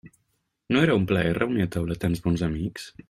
No 0.75 0.81
era 0.85 0.95
un 0.99 1.05
plaer 1.11 1.35
reunir 1.39 1.67
a 1.67 1.71
taula 1.77 1.99
tan 2.05 2.17
bons 2.25 2.47
amics? 2.49 2.91